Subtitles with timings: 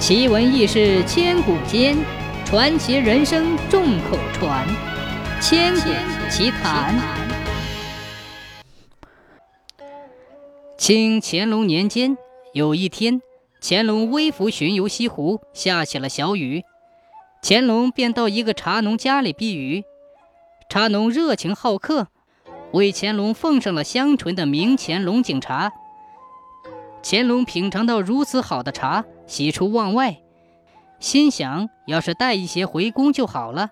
[0.00, 1.94] 奇闻异事千古间，
[2.46, 4.66] 传奇人生众口传。
[5.42, 5.90] 千古
[6.30, 6.98] 奇谈。
[10.78, 12.16] 清乾隆年间，
[12.54, 13.20] 有一天，
[13.60, 16.64] 乾隆微服巡游西湖，下起了小雨，
[17.42, 19.84] 乾隆便到一个茶农家里避雨。
[20.70, 22.08] 茶农热情好客，
[22.72, 25.70] 为乾隆奉上了香醇的明乾龙井茶。
[27.02, 30.20] 乾隆品尝到如此好的茶，喜出望外，
[30.98, 33.70] 心想要是带一些回宫就好了。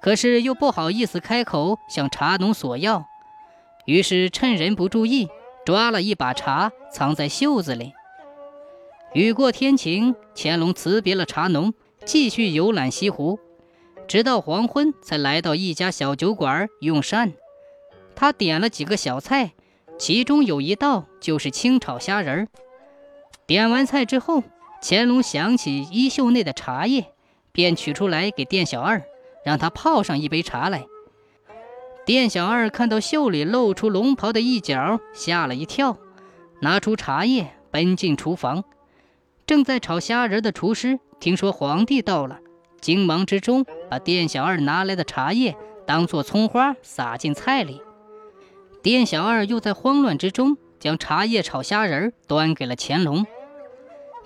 [0.00, 3.04] 可是又不好意思开口向茶农索要，
[3.86, 5.28] 于是趁人不注意，
[5.64, 7.92] 抓了一把茶藏在袖子里。
[9.14, 11.72] 雨过天晴，乾隆辞别了茶农，
[12.04, 13.38] 继续游览西湖，
[14.06, 17.32] 直到黄昏才来到一家小酒馆用膳。
[18.14, 19.52] 他点了几个小菜。
[19.98, 22.48] 其中有一道就是清炒虾仁儿。
[23.46, 24.42] 点完菜之后，
[24.82, 27.12] 乾隆想起衣袖内的茶叶，
[27.52, 29.02] 便取出来给店小二，
[29.44, 30.84] 让他泡上一杯茶来。
[32.04, 35.96] 店小二看到袖里露出龙袍的一角，吓了一跳，
[36.60, 38.64] 拿出茶叶奔进厨房。
[39.46, 42.40] 正在炒虾仁的厨师听说皇帝到了，
[42.80, 47.80] 惊忙之中把店小二拿来的茶叶当做葱花撒进菜里。
[48.86, 53.26] 店小二又在慌乱之中将茶叶炒虾仁端给了乾隆。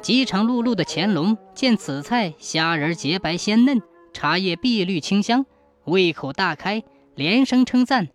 [0.03, 3.81] 饥肠辘辘的乾隆见此菜虾仁洁白鲜嫩，
[4.13, 5.47] 茶叶碧绿清香，
[5.85, 6.83] 胃口大开，
[7.15, 8.09] 连声称赞：“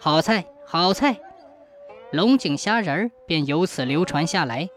[0.00, 1.20] 好菜，好菜！”
[2.12, 4.70] 龙井虾仁便由此流传下来。